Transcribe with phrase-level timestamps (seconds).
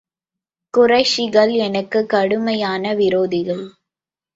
[0.73, 3.65] குறைஷிகள் எனக்குக் கடுமையான விரோதிகள்.